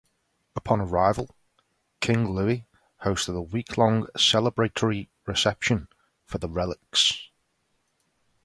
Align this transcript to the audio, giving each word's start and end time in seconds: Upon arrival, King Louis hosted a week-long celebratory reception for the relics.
Upon 0.55 0.81
arrival, 0.81 1.35
King 1.99 2.33
Louis 2.33 2.65
hosted 3.03 3.35
a 3.37 3.41
week-long 3.43 4.07
celebratory 4.17 5.09
reception 5.27 5.89
for 6.25 6.39
the 6.39 6.49
relics. 6.49 7.29